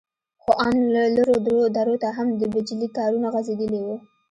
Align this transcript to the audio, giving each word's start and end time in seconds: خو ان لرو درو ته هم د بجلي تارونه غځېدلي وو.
خو 0.41 0.51
ان 0.65 0.75
لرو 1.15 1.57
درو 1.77 1.95
ته 2.03 2.09
هم 2.17 2.27
د 2.39 2.41
بجلي 2.53 2.87
تارونه 2.97 3.27
غځېدلي 3.33 3.81
وو. 3.83 3.95